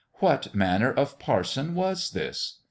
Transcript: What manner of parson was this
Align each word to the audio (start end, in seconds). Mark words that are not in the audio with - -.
What 0.13 0.55
manner 0.55 0.91
of 0.91 1.19
parson 1.19 1.75
was 1.75 2.09
this 2.09 2.57